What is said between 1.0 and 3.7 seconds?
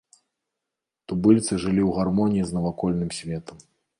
Тубыльцы жылі ў гармоніі з навакольным светам.